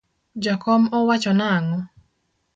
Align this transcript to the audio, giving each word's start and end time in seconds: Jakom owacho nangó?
Jakom 0.45 0.81
owacho 0.97 1.31
nangó? 1.39 1.77